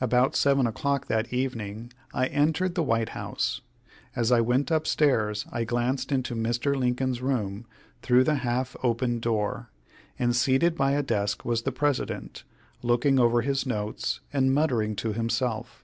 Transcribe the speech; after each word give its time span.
About 0.00 0.36
7 0.36 0.68
o'clock 0.68 1.08
that 1.08 1.32
evening 1.32 1.92
I 2.12 2.26
entered 2.26 2.76
the 2.76 2.82
White 2.84 3.08
House. 3.08 3.60
As 4.14 4.30
I 4.30 4.40
went 4.40 4.70
up 4.70 4.86
stairs 4.86 5.46
I 5.50 5.64
glanced 5.64 6.12
into 6.12 6.36
Mr. 6.36 6.76
Lincoln's 6.76 7.20
room 7.20 7.66
through 8.00 8.22
the 8.22 8.36
half 8.36 8.76
open 8.84 9.18
door, 9.18 9.70
and 10.16 10.36
seated 10.36 10.76
by 10.76 10.92
a 10.92 11.02
desk 11.02 11.44
was 11.44 11.62
the 11.62 11.72
President, 11.72 12.44
looking 12.82 13.18
over 13.18 13.40
his 13.40 13.66
notes 13.66 14.20
and 14.32 14.54
muttering 14.54 14.94
to 14.94 15.12
himself. 15.12 15.82